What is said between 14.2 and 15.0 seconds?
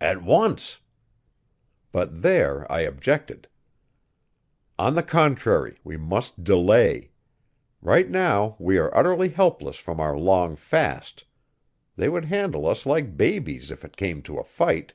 to a fight.